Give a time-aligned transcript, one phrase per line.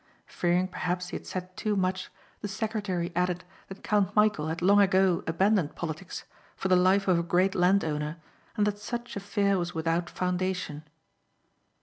[0.25, 2.11] Fearing perhaps he had said too much
[2.41, 6.23] the secretary added that Count Michæl had long ago abandoned politics
[6.55, 8.17] for the life of a great landowner
[8.57, 10.83] and that such a fear was without foundation.